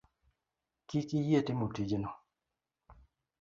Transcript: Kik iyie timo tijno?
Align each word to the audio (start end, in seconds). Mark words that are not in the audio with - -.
Kik 0.87 1.09
iyie 1.19 1.39
timo 1.45 1.65
tijno? 1.75 2.09